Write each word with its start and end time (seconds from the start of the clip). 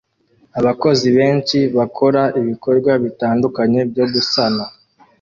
Abakozi 0.59 1.07
benshi 1.17 1.57
bakora 1.77 2.21
ibikorwa 2.39 2.91
bitandukanye 3.03 3.79
byo 3.91 4.05
gusana 4.13 4.63